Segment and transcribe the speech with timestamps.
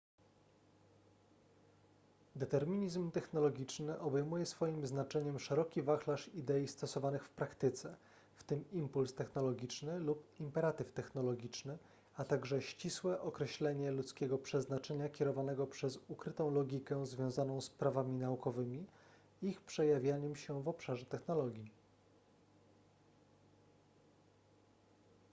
[2.35, 7.97] determinizm technologiczny obejmuje swoim znaczeniem szeroki wachlarz idei stosowanych w praktyce
[8.35, 11.77] w tym impuls technologiczny lub imperatyw technologiczny
[12.17, 18.85] a także ścisłe określenie ludzkiego przeznaczenia kierowanego przez ukrytą logikę związaną z prawami naukowymi
[19.41, 21.71] i ich przejawianiem się w obszarze technologii